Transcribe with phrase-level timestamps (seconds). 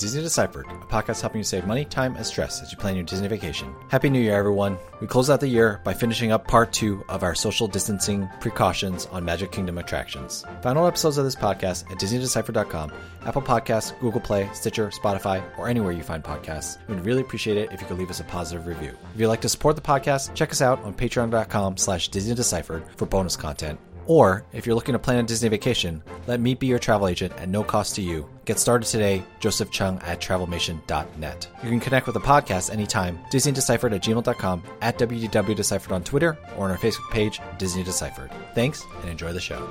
[0.00, 3.04] Disney Deciphered, a podcast helping you save money, time, and stress as you plan your
[3.04, 3.74] Disney vacation.
[3.88, 4.78] Happy New Year, everyone.
[4.98, 9.04] We close out the year by finishing up part two of our social distancing precautions
[9.12, 10.42] on Magic Kingdom attractions.
[10.62, 12.90] Final episodes of this podcast at DisneyDeciphered.com,
[13.26, 16.78] Apple Podcasts, Google Play, Stitcher, Spotify, or anywhere you find podcasts.
[16.88, 18.96] We'd really appreciate it if you could leave us a positive review.
[19.14, 22.84] If you'd like to support the podcast, check us out on patreon.com slash Disney Deciphered
[22.96, 23.78] for bonus content
[24.10, 27.32] or, if you're looking to plan a Disney vacation, let me be your travel agent
[27.34, 28.28] at no cost to you.
[28.44, 31.46] Get started today, Joseph Cheung at travelmation.net.
[31.62, 36.36] You can connect with the podcast anytime, DisneyDeciphered at gmail.com, at WDW Deciphered on Twitter,
[36.56, 38.32] or on our Facebook page, Disney Deciphered.
[38.52, 39.64] Thanks, and enjoy the show.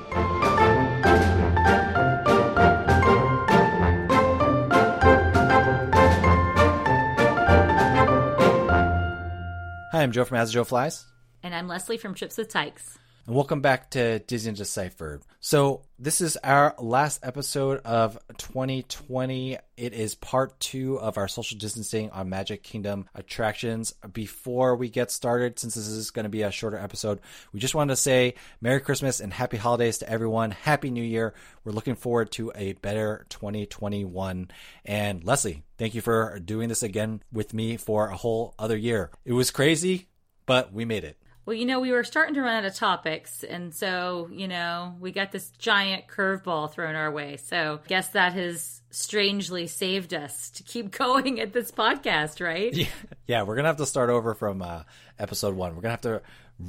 [9.91, 11.03] Hi, I'm Joe from As Joe Flies.
[11.43, 15.21] And I'm Leslie from Trips with Tykes and welcome back to Disney Deciphered.
[15.39, 19.55] So, this is our last episode of 2020.
[19.77, 23.93] It is part two of our social distancing on Magic Kingdom attractions.
[24.11, 27.19] Before we get started, since this is going to be a shorter episode,
[27.53, 30.49] we just wanted to say Merry Christmas and Happy Holidays to everyone.
[30.49, 31.35] Happy New Year.
[31.63, 34.49] We're looking forward to a better 2021.
[34.85, 39.11] And Leslie, thank you for doing this again with me for a whole other year.
[39.23, 40.07] It was crazy,
[40.47, 41.17] but we made it.
[41.49, 44.95] Well, you know, we were starting to run out of topics, and so you know,
[44.99, 47.37] we got this giant curveball thrown our way.
[47.37, 52.71] So, guess that has strangely saved us to keep going at this podcast, right?
[52.71, 52.85] Yeah,
[53.25, 54.83] yeah we're gonna have to start over from uh,
[55.19, 55.75] episode one.
[55.75, 56.21] We're gonna have to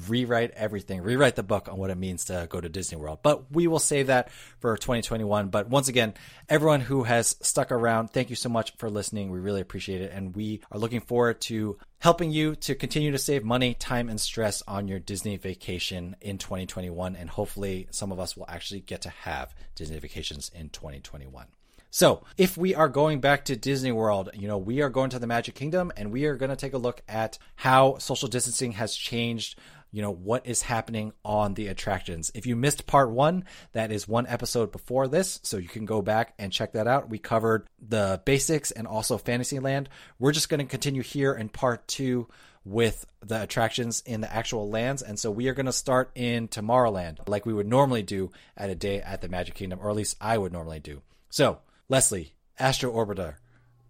[0.08, 3.20] rewrite everything, rewrite the book on what it means to go to Disney World.
[3.22, 5.48] But we will save that for 2021.
[5.48, 6.14] But once again,
[6.48, 9.30] everyone who has stuck around, thank you so much for listening.
[9.30, 10.12] We really appreciate it.
[10.12, 14.20] And we are looking forward to helping you to continue to save money, time, and
[14.20, 17.16] stress on your Disney vacation in 2021.
[17.16, 21.46] And hopefully, some of us will actually get to have Disney vacations in 2021.
[21.90, 25.18] So, if we are going back to Disney World, you know, we are going to
[25.18, 28.72] the Magic Kingdom and we are going to take a look at how social distancing
[28.72, 29.58] has changed
[29.92, 32.30] you know what is happening on the attractions.
[32.34, 36.02] If you missed part 1, that is one episode before this, so you can go
[36.02, 37.10] back and check that out.
[37.10, 39.88] We covered the basics and also Fantasyland.
[40.18, 42.28] We're just going to continue here in part 2
[42.64, 45.02] with the attractions in the actual lands.
[45.02, 48.70] And so we are going to start in Tomorrowland, like we would normally do at
[48.70, 51.02] a day at the Magic Kingdom, or at least I would normally do.
[51.30, 53.34] So, Leslie, Astro Orbiter,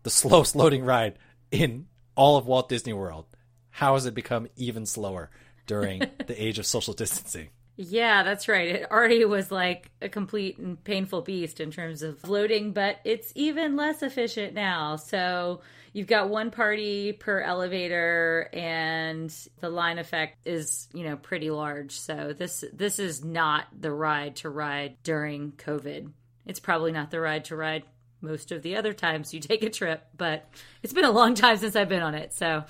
[0.02, 1.16] the slowest loading ride
[1.52, 3.26] in all of Walt Disney World.
[3.70, 5.30] How has it become even slower?
[5.70, 7.48] during the age of social distancing.
[7.76, 8.68] Yeah, that's right.
[8.68, 13.32] It already was like a complete and painful beast in terms of loading, but it's
[13.36, 14.96] even less efficient now.
[14.96, 15.62] So
[15.92, 21.98] you've got one party per elevator and the line effect is, you know, pretty large.
[21.98, 26.10] So this this is not the ride to ride during COVID.
[26.46, 27.84] It's probably not the ride to ride
[28.20, 30.48] most of the other times you take a trip, but
[30.82, 32.32] it's been a long time since I've been on it.
[32.32, 32.64] So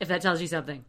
[0.00, 0.84] if that tells you something.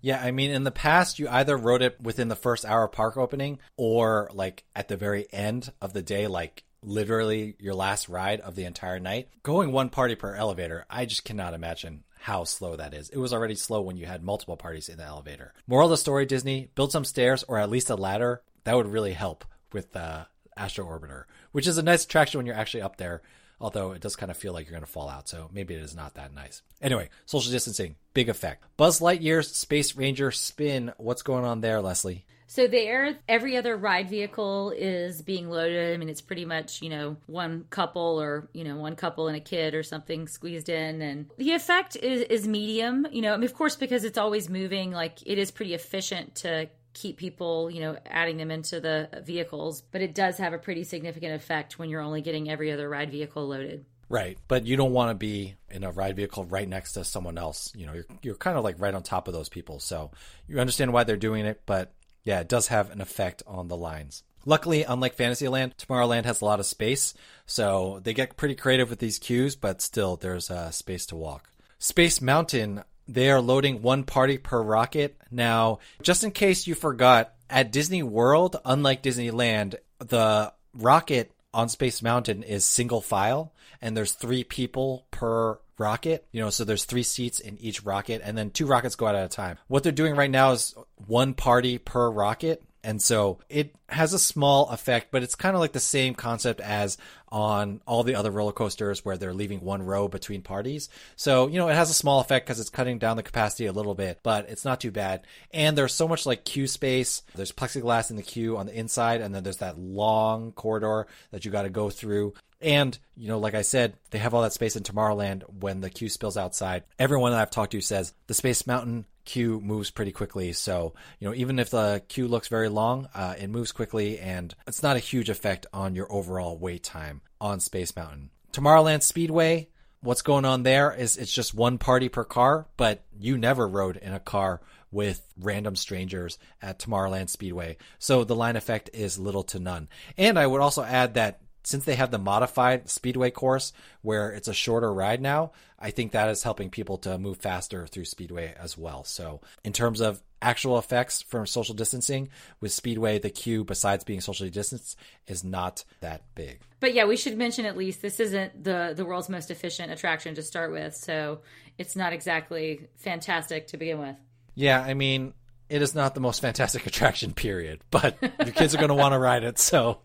[0.00, 2.92] Yeah, I mean, in the past, you either rode it within the first hour of
[2.92, 8.08] park opening or like at the very end of the day, like literally your last
[8.08, 9.28] ride of the entire night.
[9.42, 13.08] Going one party per elevator, I just cannot imagine how slow that is.
[13.10, 15.52] It was already slow when you had multiple parties in the elevator.
[15.66, 18.42] Moral of the story, Disney, build some stairs or at least a ladder.
[18.64, 20.24] That would really help with uh,
[20.56, 23.22] Astro Orbiter, which is a nice attraction when you're actually up there
[23.60, 25.28] although it does kind of feel like you're going to fall out.
[25.28, 26.62] So maybe it is not that nice.
[26.80, 28.64] Anyway, social distancing, big effect.
[28.76, 30.92] Buzz Lightyear's Space Ranger spin.
[30.98, 32.24] What's going on there, Leslie?
[32.48, 35.92] So there, every other ride vehicle is being loaded.
[35.92, 39.36] I mean, it's pretty much you know one couple or you know one couple and
[39.36, 43.04] a kid or something squeezed in, and the effect is is medium.
[43.10, 46.36] You know, I mean, of course, because it's always moving, like it is pretty efficient
[46.36, 50.58] to keep people, you know, adding them into the vehicles, but it does have a
[50.58, 53.84] pretty significant effect when you're only getting every other ride vehicle loaded.
[54.08, 57.38] Right, but you don't want to be in a ride vehicle right next to someone
[57.38, 57.72] else.
[57.74, 59.78] You know, you're you're kind of like right on top of those people.
[59.78, 60.12] So
[60.46, 61.92] you understand why they're doing it, but
[62.24, 64.22] yeah, it does have an effect on the lines.
[64.44, 67.14] Luckily, unlike Fantasyland, Tomorrowland has a lot of space,
[67.46, 71.50] so they get pretty creative with these queues, but still there's uh, space to walk.
[71.78, 75.16] Space Mountain they are loading one party per rocket.
[75.30, 82.02] Now, just in case you forgot, at Disney World, unlike Disneyland, the rocket on Space
[82.02, 86.26] Mountain is single file and there's three people per rocket.
[86.32, 89.14] You know, so there's three seats in each rocket and then two rockets go out
[89.14, 89.58] at a time.
[89.68, 90.74] What they're doing right now is
[91.06, 92.62] one party per rocket.
[92.86, 96.60] And so it has a small effect, but it's kind of like the same concept
[96.60, 96.96] as
[97.32, 100.88] on all the other roller coasters where they're leaving one row between parties.
[101.16, 103.72] So, you know, it has a small effect because it's cutting down the capacity a
[103.72, 105.22] little bit, but it's not too bad.
[105.52, 107.22] And there's so much like queue space.
[107.34, 111.44] There's plexiglass in the queue on the inside, and then there's that long corridor that
[111.44, 112.34] you got to go through.
[112.60, 115.90] And, you know, like I said, they have all that space in Tomorrowland when the
[115.90, 116.84] queue spills outside.
[116.98, 120.52] Everyone that I've talked to says the Space Mountain queue moves pretty quickly.
[120.52, 124.54] So, you know, even if the queue looks very long, uh, it moves quickly and
[124.66, 128.30] it's not a huge effect on your overall wait time on Space Mountain.
[128.52, 129.68] Tomorrowland Speedway,
[130.00, 133.96] what's going on there is it's just one party per car, but you never rode
[133.96, 137.76] in a car with random strangers at Tomorrowland Speedway.
[137.98, 139.88] So the line effect is little to none.
[140.16, 144.46] And I would also add that since they have the modified speedway course where it's
[144.46, 148.54] a shorter ride now, I think that is helping people to move faster through speedway
[148.56, 149.02] as well.
[149.02, 152.28] So, in terms of actual effects from social distancing
[152.60, 154.96] with speedway, the queue besides being socially distanced
[155.26, 156.60] is not that big.
[156.78, 160.36] But yeah, we should mention at least this isn't the the world's most efficient attraction
[160.36, 161.40] to start with, so
[161.78, 164.16] it's not exactly fantastic to begin with.
[164.54, 165.34] Yeah, I mean,
[165.68, 169.14] it is not the most fantastic attraction period, but your kids are going to want
[169.14, 169.98] to ride it, so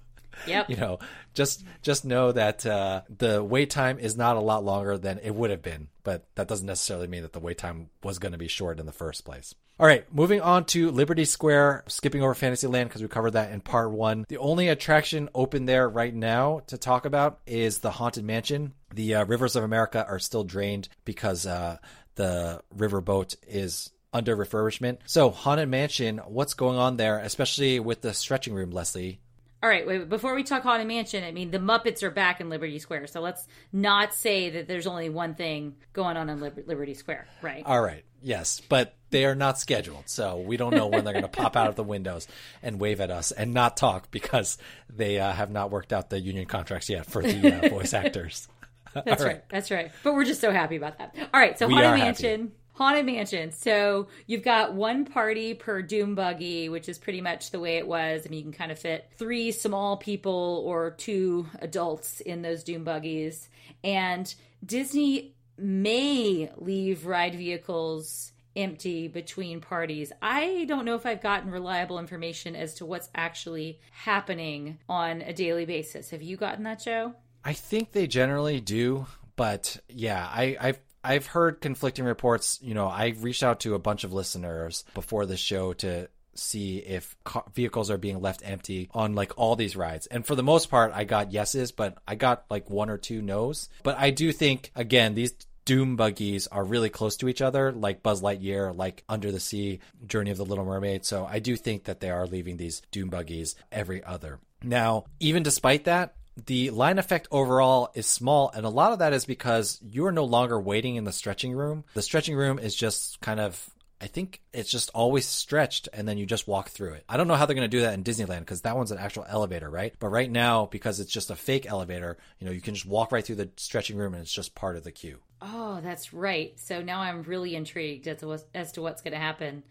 [0.47, 0.69] Yep.
[0.69, 0.99] you know,
[1.33, 5.33] just just know that uh, the wait time is not a lot longer than it
[5.33, 8.37] would have been, but that doesn't necessarily mean that the wait time was going to
[8.37, 9.55] be short in the first place.
[9.79, 13.61] All right, moving on to Liberty Square, skipping over Fantasyland because we covered that in
[13.61, 14.25] part one.
[14.27, 18.73] The only attraction open there right now to talk about is the Haunted Mansion.
[18.93, 21.77] The uh, Rivers of America are still drained because uh,
[22.13, 24.99] the riverboat is under refurbishment.
[25.05, 29.19] So, Haunted Mansion, what's going on there, especially with the stretching room, Leslie?
[29.63, 32.49] All right, wait, before we talk Haunted Mansion, I mean, the Muppets are back in
[32.49, 36.63] Liberty Square, so let's not say that there's only one thing going on in Liber-
[36.65, 37.61] Liberty Square, right?
[37.63, 41.23] All right, yes, but they are not scheduled, so we don't know when they're going
[41.23, 42.27] to pop out of the windows
[42.63, 44.57] and wave at us and not talk because
[44.89, 48.47] they uh, have not worked out the union contracts yet for the uh, voice actors.
[48.93, 49.43] That's right.
[49.49, 49.91] That's right.
[50.03, 51.15] But we're just so happy about that.
[51.33, 52.41] All right, so We Haunted Mansion.
[52.41, 52.53] happy.
[52.81, 53.51] Haunted Mansion.
[53.51, 57.87] So you've got one party per doom buggy, which is pretty much the way it
[57.87, 58.23] was.
[58.25, 62.63] I mean, you can kind of fit three small people or two adults in those
[62.63, 63.49] doom buggies.
[63.83, 64.33] And
[64.65, 70.11] Disney may leave ride vehicles empty between parties.
[70.19, 75.33] I don't know if I've gotten reliable information as to what's actually happening on a
[75.33, 76.09] daily basis.
[76.09, 77.13] Have you gotten that, Joe?
[77.45, 79.05] I think they generally do,
[79.35, 82.59] but yeah, I, I've I've heard conflicting reports.
[82.61, 86.77] You know, I reached out to a bunch of listeners before the show to see
[86.77, 87.15] if
[87.53, 90.07] vehicles are being left empty on like all these rides.
[90.07, 93.21] And for the most part, I got yeses, but I got like one or two
[93.21, 93.69] nos.
[93.83, 95.33] But I do think again these
[95.63, 99.79] Doom buggies are really close to each other, like Buzz Lightyear, like Under the Sea,
[100.07, 101.05] Journey of the Little Mermaid.
[101.05, 104.39] So I do think that they are leaving these Doom buggies every other.
[104.63, 106.15] Now, even despite that,
[106.45, 110.11] the line effect overall is small, and a lot of that is because you are
[110.11, 111.83] no longer waiting in the stretching room.
[111.93, 113.69] The stretching room is just kind of
[114.01, 117.05] I think it's just always stretched and then you just walk through it.
[117.07, 118.97] I don't know how they're going to do that in Disneyland because that one's an
[118.97, 119.93] actual elevator, right?
[119.99, 123.11] But right now, because it's just a fake elevator, you know, you can just walk
[123.11, 125.19] right through the stretching room and it's just part of the queue.
[125.39, 126.59] Oh, that's right.
[126.59, 129.61] So now I'm really intrigued as to, what, as to what's going to happen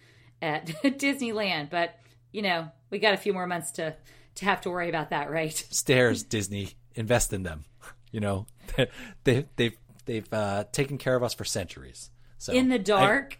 [0.40, 1.68] at Disneyland.
[1.68, 1.98] But,
[2.30, 3.96] you know, we got a few more months to,
[4.36, 5.52] to have to worry about that, right?
[5.70, 7.64] Stairs, Disney, invest in them.
[8.12, 8.46] You know,
[9.22, 12.10] they, they've, they've uh, taken care of us for centuries.
[12.38, 13.38] So In the I- dark.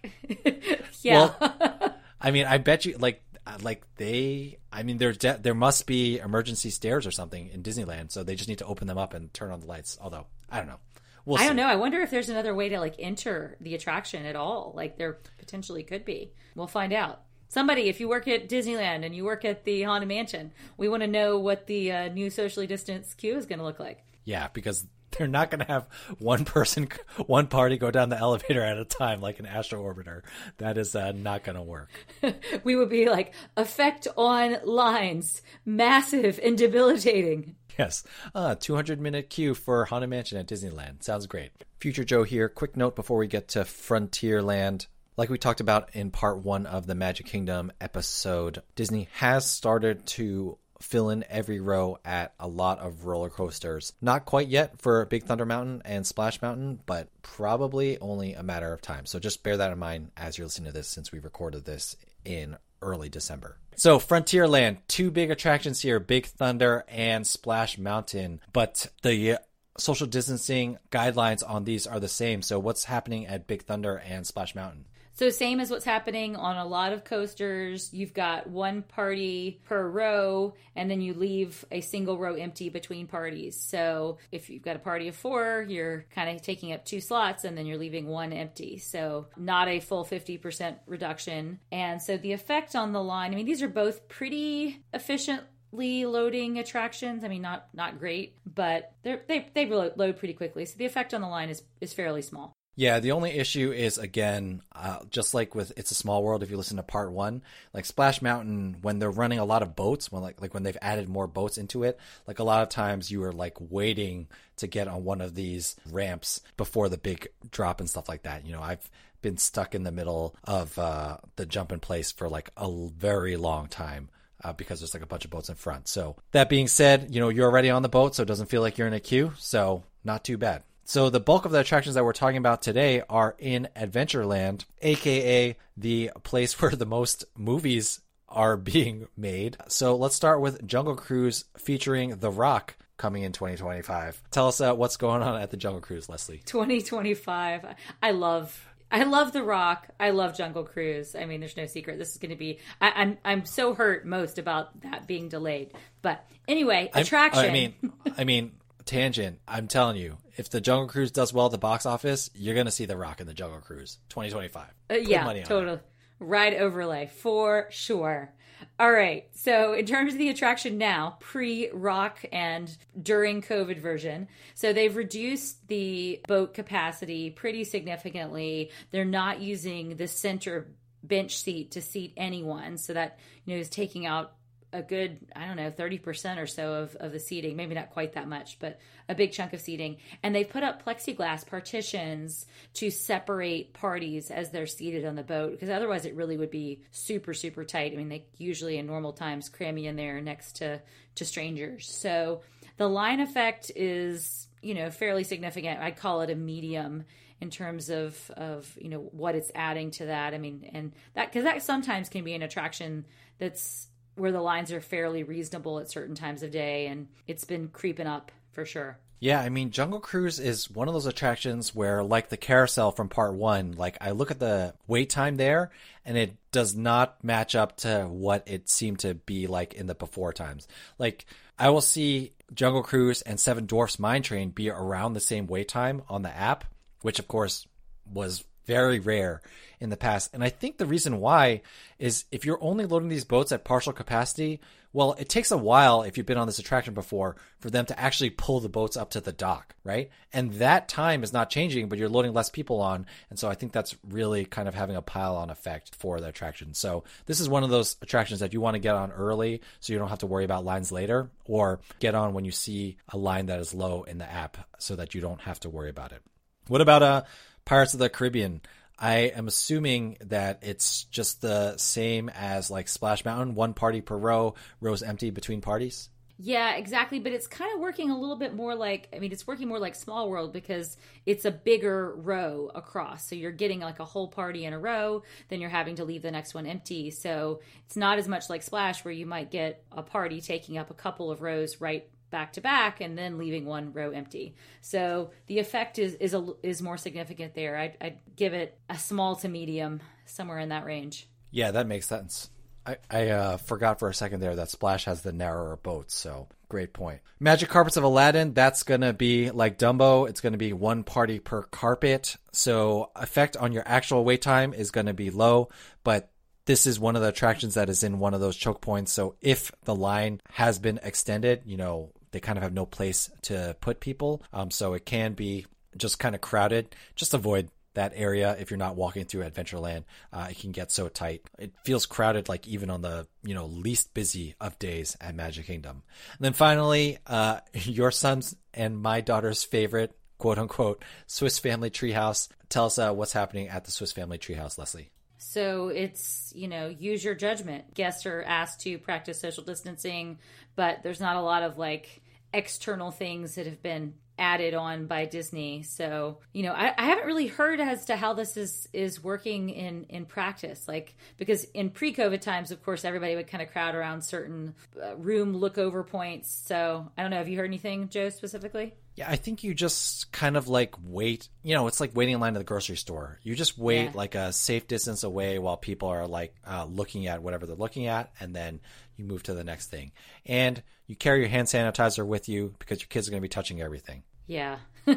[1.03, 1.33] yeah.
[1.41, 3.21] Well, I mean, I bet you like
[3.63, 4.59] like they.
[4.73, 8.37] I mean, there de- there must be emergency stairs or something in Disneyland, so they
[8.37, 9.99] just need to open them up and turn on the lights.
[10.01, 10.79] Although I don't know.
[11.25, 11.67] We'll I don't know.
[11.67, 14.73] I wonder if there's another way to like enter the attraction at all.
[14.77, 16.33] Like there potentially could be.
[16.55, 17.23] We'll find out.
[17.51, 21.03] Somebody, if you work at Disneyland and you work at the Haunted Mansion, we want
[21.03, 24.05] to know what the uh, new socially distanced queue is going to look like.
[24.25, 25.89] Yeah, because they're not going to have
[26.21, 26.89] one person,
[27.27, 30.23] one party go down the elevator at a time like an Astro Orbiter.
[30.59, 31.91] That is uh, not going to work.
[32.63, 37.57] We would be like effect on lines, massive and debilitating.
[37.77, 38.05] Yes.
[38.33, 41.03] Uh, 200 minute queue for Haunted Mansion at Disneyland.
[41.03, 41.51] Sounds great.
[41.81, 42.49] Future Joe here.
[42.49, 44.87] Quick note before we get to Frontierland.
[45.17, 50.07] Like we talked about in part one of the Magic Kingdom episode, Disney has started
[50.07, 53.93] to fill in every row at a lot of roller coasters.
[54.01, 58.73] Not quite yet for Big Thunder Mountain and Splash Mountain, but probably only a matter
[58.73, 59.05] of time.
[59.05, 61.97] So just bear that in mind as you're listening to this since we recorded this
[62.25, 63.59] in early December.
[63.77, 69.39] So Frontierland, two big attractions here, Big Thunder and Splash Mountain, but the
[69.79, 72.43] social distancing guidelines on these are the same.
[72.43, 74.87] So what's happening at Big Thunder and Splash Mountain?
[75.21, 79.87] So, same as what's happening on a lot of coasters, you've got one party per
[79.87, 83.55] row, and then you leave a single row empty between parties.
[83.61, 87.45] So, if you've got a party of four, you're kind of taking up two slots,
[87.45, 88.79] and then you're leaving one empty.
[88.79, 91.59] So, not a full 50% reduction.
[91.71, 96.59] And so, the effect on the line I mean, these are both pretty efficient loading
[96.59, 97.25] attractions.
[97.25, 100.65] I mean, not not great, but they they they load pretty quickly.
[100.65, 102.55] So the effect on the line is is fairly small.
[102.77, 106.43] Yeah, the only issue is again, uh, just like with It's a Small World.
[106.43, 107.43] If you listen to part one,
[107.75, 110.79] like Splash Mountain, when they're running a lot of boats, when like like when they've
[110.81, 114.67] added more boats into it, like a lot of times you are like waiting to
[114.67, 118.47] get on one of these ramps before the big drop and stuff like that.
[118.47, 118.89] You know, I've
[119.21, 123.37] been stuck in the middle of uh, the jump in place for like a very
[123.37, 124.09] long time.
[124.43, 125.87] Uh, because there's like a bunch of boats in front.
[125.87, 128.63] So that being said, you know, you're already on the boat, so it doesn't feel
[128.63, 129.35] like you're in a queue.
[129.37, 130.63] So not too bad.
[130.91, 135.57] So the bulk of the attractions that we're talking about today are in Adventureland, aka
[135.77, 139.57] the place where the most movies are being made.
[139.69, 144.21] So let's start with Jungle Cruise featuring The Rock coming in 2025.
[144.33, 146.43] Tell us uh, what's going on at the Jungle Cruise, Leslie.
[146.45, 147.67] 2025.
[148.03, 149.87] I love I love The Rock.
[150.01, 151.15] I love Jungle Cruise.
[151.15, 151.99] I mean, there's no secret.
[151.99, 152.59] This is going to be.
[152.81, 155.71] I, am I'm, I'm so hurt most about that being delayed.
[156.03, 157.45] But anyway, attraction.
[157.45, 157.75] I mean,
[158.19, 158.51] I mean,
[158.85, 159.41] tangent.
[159.47, 162.67] I'm telling you, if the Jungle Cruise does well at the box office, you're going
[162.67, 164.67] to see The Rock in the Jungle Cruise 2025.
[164.91, 165.81] Uh, yeah, totally.
[166.19, 168.33] Ride overlay for sure.
[168.79, 169.27] All right.
[169.33, 174.95] So, in terms of the attraction now, pre rock and during COVID version, so they've
[174.95, 178.71] reduced the boat capacity pretty significantly.
[178.91, 180.69] They're not using the center
[181.03, 182.77] bench seat to seat anyone.
[182.77, 184.33] So, that, you know, is taking out
[184.73, 188.13] a good, I don't know, 30% or so of, of the seating, maybe not quite
[188.15, 189.97] that much, but a big chunk of seating.
[190.23, 195.53] And they've put up plexiglass partitions to separate parties as they're seated on the boat,
[195.53, 197.93] because otherwise it really would be super, super tight.
[197.93, 200.81] I mean, they usually in normal times cram you in there next to,
[201.17, 201.89] to strangers.
[201.91, 202.43] So
[202.77, 205.81] the line effect is, you know, fairly significant.
[205.81, 207.05] I'd call it a medium
[207.41, 210.35] in terms of of you know what it's adding to that.
[210.35, 213.07] I mean, and that because that sometimes can be an attraction
[213.39, 213.89] that's
[214.21, 218.07] where the lines are fairly reasonable at certain times of day, and it's been creeping
[218.07, 218.99] up for sure.
[219.21, 223.11] Yeah, I mean, Jungle Cruise is one of those attractions where, like the carousel from
[223.11, 225.71] part one, like I look at the wait time there
[226.07, 229.95] and it does not match up to what it seemed to be like in the
[229.95, 230.67] before times.
[230.99, 231.27] Like,
[231.59, 235.69] I will see Jungle Cruise and Seven Dwarfs Mine Train be around the same wait
[235.69, 236.65] time on the app,
[237.03, 237.67] which of course
[238.11, 239.43] was very rare
[239.81, 240.31] in the past.
[240.35, 241.63] And I think the reason why
[241.99, 244.61] is if you're only loading these boats at partial capacity,
[244.93, 247.99] well, it takes a while if you've been on this attraction before for them to
[247.99, 250.11] actually pull the boats up to the dock, right?
[250.33, 253.07] And that time is not changing, but you're loading less people on.
[253.31, 256.29] And so I think that's really kind of having a pile on effect for the
[256.29, 256.75] attraction.
[256.75, 259.93] So this is one of those attractions that you want to get on early so
[259.93, 263.17] you don't have to worry about lines later or get on when you see a
[263.17, 266.13] line that is low in the app so that you don't have to worry about
[266.13, 266.23] it.
[266.67, 267.23] What about uh
[267.65, 268.61] Pirates of the Caribbean?
[268.99, 274.17] I am assuming that it's just the same as like Splash Mountain, one party per
[274.17, 276.11] row, rows empty between parties.
[276.43, 277.19] Yeah, exactly.
[277.19, 279.79] But it's kind of working a little bit more like, I mean, it's working more
[279.79, 283.29] like Small World because it's a bigger row across.
[283.29, 286.23] So you're getting like a whole party in a row, then you're having to leave
[286.23, 287.11] the next one empty.
[287.11, 290.91] So it's not as much like Splash where you might get a party taking up
[290.91, 294.55] a couple of rows right back to back and then leaving one row empty.
[294.81, 297.77] So the effect is is a, is more significant there.
[297.77, 301.29] I'd, I'd give it a small to medium, somewhere in that range.
[301.51, 302.51] Yeah, that makes sense.
[302.87, 306.49] I, I uh, forgot for a second there that Splash has the narrower boats, so
[306.69, 307.21] great point.
[307.39, 310.29] Magic Carpets of Aladdin, that's going to be like Dumbo.
[310.29, 312.37] It's going to be one party per carpet.
[312.53, 315.69] So effect on your actual wait time is going to be low,
[316.05, 316.31] but
[316.65, 319.13] this is one of the attractions that is in one of those choke points.
[319.13, 323.31] So if the line has been extended, you know, they kind of have no place
[323.43, 324.43] to put people.
[324.53, 326.95] Um, so it can be just kind of crowded.
[327.15, 330.05] Just avoid that area if you're not walking through Adventureland.
[330.33, 331.43] Uh, it can get so tight.
[331.59, 335.67] It feels crowded, like even on the you know least busy of days at Magic
[335.67, 336.03] Kingdom.
[336.39, 342.49] And then finally, uh, your son's and my daughter's favorite quote unquote Swiss Family Treehouse.
[342.69, 345.11] Tell us uh, what's happening at the Swiss Family Treehouse, Leslie.
[345.43, 347.95] So it's, you know, use your judgment.
[347.95, 350.39] Guests are asked to practice social distancing,
[350.77, 352.21] but there's not a lot of like
[352.53, 355.83] external things that have been added on by Disney.
[355.83, 359.71] So, you know, I, I, haven't really heard as to how this is is working
[359.71, 360.87] in in practice.
[360.87, 365.17] Like because in pre-COVID times, of course, everybody would kind of crowd around certain uh,
[365.17, 366.51] room look over points.
[366.67, 367.39] So, I don't know.
[367.39, 368.95] Have you heard anything, Joe, specifically?
[369.17, 371.49] Yeah, I think you just kind of like wait.
[371.63, 373.39] You know, it's like waiting in line at the grocery store.
[373.43, 374.11] You just wait yeah.
[374.15, 378.07] like a safe distance away while people are like uh, looking at whatever they're looking
[378.07, 378.81] at, and then
[379.17, 380.13] you move to the next thing.
[380.47, 383.49] And you carry your hand sanitizer with you because your kids are going to be
[383.49, 384.23] touching everything.
[384.47, 384.79] Yeah.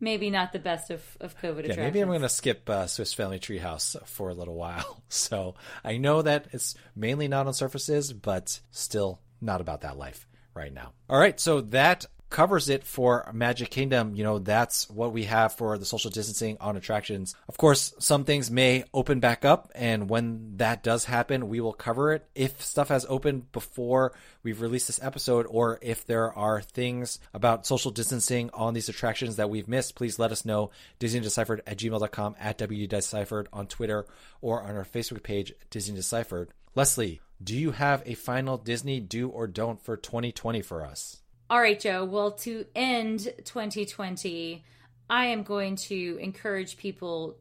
[0.00, 3.14] maybe not the best of, of COVID yeah, Maybe I'm going to skip uh, Swiss
[3.14, 4.98] Family Treehouse for a little while.
[5.12, 10.26] So I know that it's mainly not on surfaces, but still not about that life
[10.54, 10.94] right now.
[11.10, 14.16] All right, so that covers it for Magic Kingdom.
[14.16, 17.36] You know, that's what we have for the social distancing on attractions.
[17.46, 21.74] Of course, some things may open back up, and when that does happen, we will
[21.74, 22.26] cover it.
[22.34, 27.66] If stuff has opened before we've released this episode, or if there are things about
[27.66, 30.70] social distancing on these attractions that we've missed, please let us know.
[30.98, 34.06] Disney Deciphered at gmail.com, at WDeciphered on Twitter,
[34.40, 36.48] or on our Facebook page, Disney Deciphered.
[36.74, 41.21] Leslie, do you have a final Disney do or don't for 2020 for us?
[41.52, 42.06] All right, Joe.
[42.06, 44.64] Well, to end 2020,
[45.10, 47.36] I am going to encourage people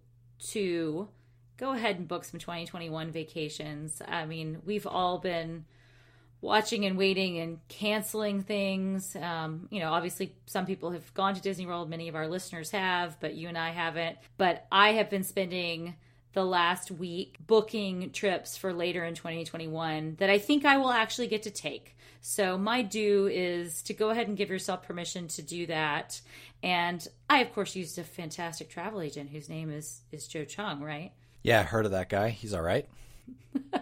[0.49, 1.07] to
[1.55, 4.01] go ahead and book some 2021 vacations.
[4.05, 5.63] I mean, we've all been
[6.41, 9.15] watching and waiting and canceling things.
[9.15, 12.71] Um, you know, obviously, some people have gone to Disney World, many of our listeners
[12.71, 14.17] have, but you and I haven't.
[14.35, 15.95] But I have been spending
[16.33, 21.27] the last week booking trips for later in 2021 that I think I will actually
[21.27, 21.95] get to take.
[22.21, 26.21] So my do is to go ahead and give yourself permission to do that.
[26.63, 30.81] And I of course used a fantastic travel agent whose name is is Joe Cheung,
[30.81, 31.11] right?
[31.43, 32.29] Yeah, heard of that guy.
[32.29, 32.87] He's all right.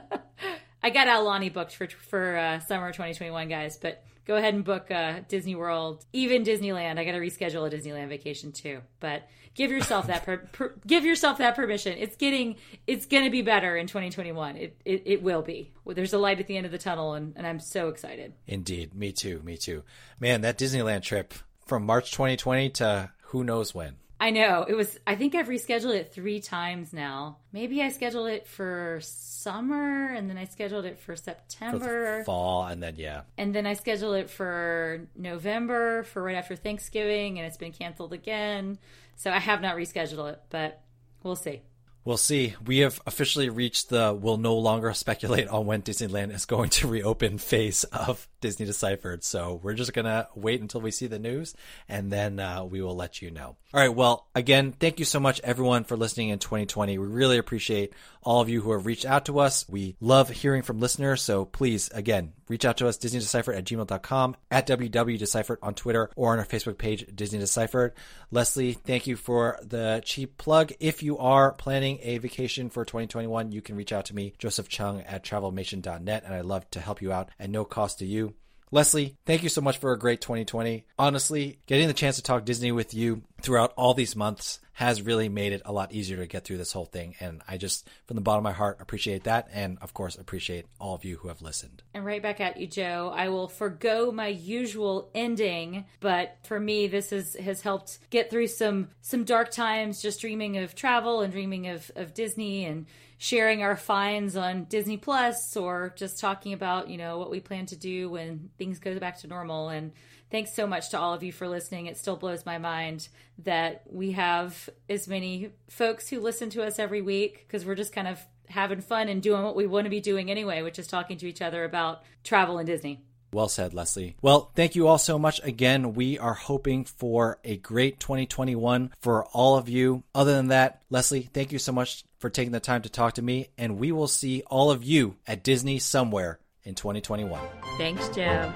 [0.82, 3.78] I got Aulani booked for for uh, summer 2021, guys.
[3.78, 6.98] But go ahead and book uh, Disney World, even Disneyland.
[6.98, 8.82] I got to reschedule a Disneyland vacation too.
[9.00, 11.98] But give yourself that per, per, give yourself that permission.
[11.98, 12.56] It's getting
[12.88, 14.56] it's going to be better in 2021.
[14.56, 15.72] It, it it will be.
[15.86, 18.34] There's a light at the end of the tunnel, and, and I'm so excited.
[18.48, 19.42] Indeed, me too.
[19.44, 19.84] Me too.
[20.20, 21.34] Man, that Disneyland trip
[21.66, 23.96] from March 2020 to who knows when.
[24.22, 24.66] I know.
[24.68, 27.38] It was I think I've rescheduled it 3 times now.
[27.54, 32.20] Maybe I scheduled it for summer and then I scheduled it for September.
[32.20, 33.22] For fall and then yeah.
[33.38, 38.12] And then I scheduled it for November for right after Thanksgiving and it's been canceled
[38.12, 38.78] again.
[39.20, 40.82] So I have not rescheduled it, but
[41.24, 41.62] we'll see.
[42.06, 42.56] We'll see.
[42.66, 46.88] We have officially reached the we'll no longer speculate on when Disneyland is going to
[46.88, 49.24] reopen phase of Disney Deciphered.
[49.24, 51.56] So we're just going to wait until we see the news
[51.88, 53.56] and then uh, we will let you know.
[53.74, 53.94] All right.
[53.94, 56.98] Well, again, thank you so much, everyone, for listening in 2020.
[56.98, 59.68] We really appreciate all of you who have reached out to us.
[59.70, 61.22] We love hearing from listeners.
[61.22, 66.34] So please, again, reach out to us, DisneyDeciphered at gmail.com, at WWDeciphered on Twitter, or
[66.34, 67.94] on our Facebook page, Disney Deciphered.
[68.32, 70.74] Leslie, thank you for the cheap plug.
[70.80, 74.68] If you are planning a vacation for 2021, you can reach out to me, Joseph
[74.68, 78.29] Cheung at travelmation.net, and I'd love to help you out at no cost to you.
[78.72, 80.86] Leslie, thank you so much for a great 2020.
[80.98, 85.28] Honestly, getting the chance to talk Disney with you throughout all these months has really
[85.28, 87.14] made it a lot easier to get through this whole thing.
[87.20, 89.50] And I just, from the bottom of my heart, appreciate that.
[89.52, 91.84] And of course, appreciate all of you who have listened.
[91.94, 93.12] And right back at you, Joe.
[93.14, 98.48] I will forego my usual ending, but for me, this has, has helped get through
[98.48, 102.86] some, some dark times, just dreaming of travel and dreaming of, of Disney and
[103.18, 107.66] sharing our finds on Disney Plus or just talking about, you know, what we plan
[107.66, 109.68] to do when things go back to normal.
[109.68, 109.92] And
[110.32, 111.86] thanks so much to all of you for listening.
[111.86, 116.80] It still blows my mind that we have as many folks who listen to us
[116.80, 119.90] every week because we're just kind of having fun and doing what we want to
[119.90, 123.04] be doing anyway, which is talking to each other about travel and Disney.
[123.32, 124.16] Well said, Leslie.
[124.24, 125.40] Well, thank you all so much.
[125.44, 130.04] Again, we are hoping for a great 2021 for all of you.
[130.16, 133.22] Other than that, Leslie, thank you so much for taking the time to talk to
[133.22, 137.40] me, and we will see all of you at Disney somewhere in 2021.
[137.78, 138.52] Thanks, Joe.